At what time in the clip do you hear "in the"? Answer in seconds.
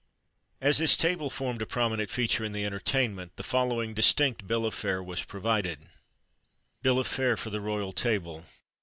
2.43-2.65